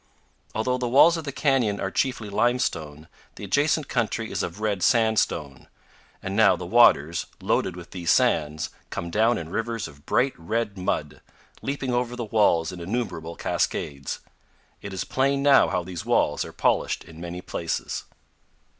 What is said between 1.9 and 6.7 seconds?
chiefly limestone, the adjacent country is of red sandstone; and now the